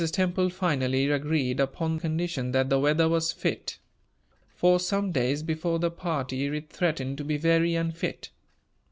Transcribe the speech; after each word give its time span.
Temple 0.11 0.49
finally 0.49 1.07
agreed, 1.11 1.59
upon 1.59 1.99
condition 1.99 2.53
that 2.53 2.69
the 2.71 2.79
weather 2.79 3.07
was 3.07 3.31
fit. 3.31 3.77
For 4.55 4.79
some 4.79 5.11
days 5.11 5.43
before 5.43 5.77
the 5.77 5.91
party 5.91 6.47
it 6.47 6.71
threatened 6.71 7.19
to 7.19 7.23
be 7.23 7.37
very 7.37 7.75
unfit. 7.75 8.31